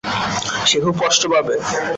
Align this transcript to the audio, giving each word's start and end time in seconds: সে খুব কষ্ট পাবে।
সে 0.65 0.77
খুব 0.83 0.95
কষ্ট 1.03 1.21
পাবে। 1.33 1.55